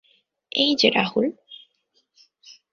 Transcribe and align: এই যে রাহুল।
এই 0.51 0.71
যে 0.75 0.89
রাহুল। 0.89 1.27